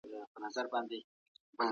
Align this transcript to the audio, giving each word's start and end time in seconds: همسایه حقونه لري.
همسایه 0.35 0.65
حقونه 0.67 0.85
لري. 0.87 0.99